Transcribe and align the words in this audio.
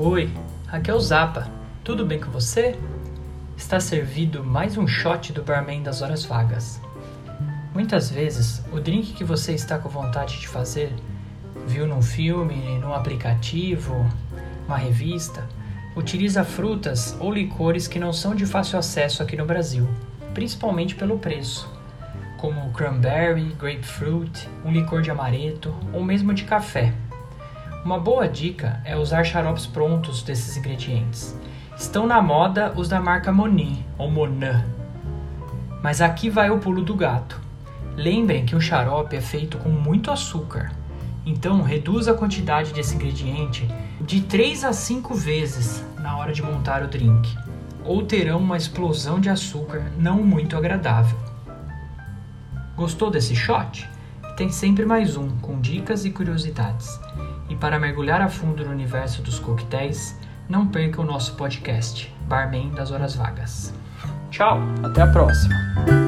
Oi, 0.00 0.30
aqui 0.70 0.92
é 0.92 0.94
o 0.94 1.00
Zapa. 1.00 1.50
Tudo 1.82 2.06
bem 2.06 2.20
com 2.20 2.30
você? 2.30 2.78
Está 3.56 3.80
servido 3.80 4.44
mais 4.44 4.78
um 4.78 4.86
shot 4.86 5.32
do 5.32 5.42
barman 5.42 5.82
das 5.82 6.02
horas 6.02 6.24
vagas. 6.24 6.80
Muitas 7.74 8.08
vezes, 8.08 8.64
o 8.70 8.78
drink 8.78 9.14
que 9.14 9.24
você 9.24 9.54
está 9.54 9.76
com 9.76 9.88
vontade 9.88 10.38
de 10.38 10.46
fazer, 10.46 10.94
viu 11.66 11.84
num 11.84 12.00
filme, 12.00 12.78
num 12.78 12.94
aplicativo, 12.94 14.08
uma 14.68 14.76
revista, 14.76 15.44
utiliza 15.96 16.44
frutas 16.44 17.16
ou 17.18 17.32
licores 17.32 17.88
que 17.88 17.98
não 17.98 18.12
são 18.12 18.36
de 18.36 18.46
fácil 18.46 18.78
acesso 18.78 19.20
aqui 19.20 19.36
no 19.36 19.44
Brasil, 19.44 19.88
principalmente 20.32 20.94
pelo 20.94 21.18
preço, 21.18 21.68
como 22.36 22.70
cranberry, 22.70 23.52
grapefruit, 23.58 24.48
um 24.64 24.70
licor 24.70 25.02
de 25.02 25.10
amaretto 25.10 25.74
ou 25.92 26.04
mesmo 26.04 26.32
de 26.32 26.44
café. 26.44 26.94
Uma 27.84 27.98
boa 27.98 28.28
dica 28.28 28.80
é 28.84 28.96
usar 28.96 29.24
xaropes 29.24 29.66
prontos 29.66 30.22
desses 30.22 30.56
ingredientes. 30.56 31.38
Estão 31.76 32.06
na 32.06 32.20
moda 32.20 32.72
os 32.76 32.88
da 32.88 33.00
marca 33.00 33.32
Monin 33.32 33.84
ou 33.96 34.10
Monin. 34.10 34.64
Mas 35.82 36.00
aqui 36.00 36.28
vai 36.28 36.50
o 36.50 36.58
pulo 36.58 36.82
do 36.82 36.94
gato. 36.94 37.40
Lembrem 37.96 38.44
que 38.44 38.56
o 38.56 38.60
xarope 38.60 39.16
é 39.16 39.20
feito 39.20 39.58
com 39.58 39.68
muito 39.68 40.10
açúcar. 40.10 40.72
Então, 41.24 41.62
reduza 41.62 42.12
a 42.12 42.14
quantidade 42.14 42.72
desse 42.72 42.96
ingrediente 42.96 43.68
de 44.00 44.22
3 44.22 44.64
a 44.64 44.72
5 44.72 45.14
vezes 45.14 45.84
na 45.98 46.16
hora 46.16 46.32
de 46.32 46.42
montar 46.42 46.82
o 46.82 46.88
drink, 46.88 47.36
ou 47.84 48.02
terão 48.02 48.38
uma 48.38 48.56
explosão 48.56 49.20
de 49.20 49.28
açúcar 49.28 49.92
não 49.98 50.22
muito 50.22 50.56
agradável. 50.56 51.18
Gostou 52.74 53.10
desse 53.10 53.36
shot? 53.36 53.88
Tem 54.36 54.50
sempre 54.50 54.84
mais 54.84 55.16
um 55.16 55.28
com 55.38 55.60
dicas 55.60 56.04
e 56.04 56.10
curiosidades. 56.10 56.98
E 57.48 57.56
para 57.56 57.78
mergulhar 57.78 58.20
a 58.20 58.28
fundo 58.28 58.64
no 58.64 58.70
universo 58.70 59.22
dos 59.22 59.38
coquetéis, 59.38 60.18
não 60.48 60.66
perca 60.66 61.00
o 61.00 61.04
nosso 61.04 61.34
podcast, 61.34 62.14
Barman 62.26 62.70
das 62.70 62.90
Horas 62.90 63.14
Vagas. 63.16 63.72
Tchau, 64.30 64.60
até 64.82 65.02
a 65.02 65.06
próxima! 65.06 66.07